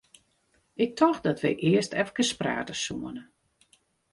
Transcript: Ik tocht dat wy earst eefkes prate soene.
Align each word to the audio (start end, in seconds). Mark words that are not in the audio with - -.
Ik 0.85 0.91
tocht 0.99 1.23
dat 1.27 1.41
wy 1.43 1.51
earst 1.69 1.93
eefkes 2.01 2.31
prate 2.39 2.75
soene. 2.83 3.23